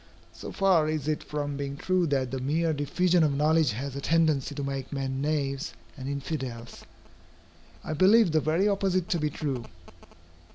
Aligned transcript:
So 0.33 0.51
far 0.51 0.89
is 0.89 1.07
it 1.07 1.21
from 1.23 1.57
being 1.57 1.77
true 1.77 2.07
that 2.07 2.31
the 2.31 2.39
mere 2.39 2.73
diffusion 2.73 3.21
of 3.23 3.35
knowledge 3.35 3.73
has 3.73 3.95
a 3.95 4.01
tendency 4.01 4.55
to 4.55 4.63
make 4.63 4.91
men 4.91 5.21
knaves 5.21 5.73
and 5.95 6.09
infidels, 6.09 6.83
I 7.83 7.93
believe 7.93 8.31
the 8.31 8.41
very 8.41 8.67
opposite 8.67 9.07
to 9.09 9.19
be 9.19 9.29
true. 9.29 9.63